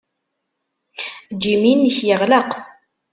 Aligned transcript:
Ejj 1.31 1.45
imi-nnek 1.53 1.97
yeɣleq. 2.07 2.49